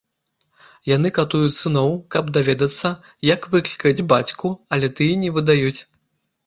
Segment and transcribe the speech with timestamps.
[0.91, 2.93] Яны катуюць сыноў, каб даведацца,
[3.33, 5.79] як выклікаць бацьку, але тыя не выдаюць.